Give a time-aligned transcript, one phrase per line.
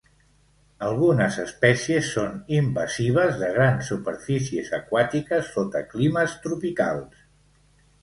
[0.85, 7.25] Algunes espècies són invasives de grans superfícies aquàtiques sota climes tropicals.